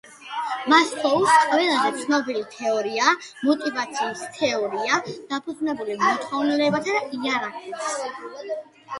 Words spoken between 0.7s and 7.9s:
მასლოუს ყველაზე ცნობილი თეორია მოტივაციის თეორიაა, დაფუძნებული მოთხოვნილებათა იერარქიის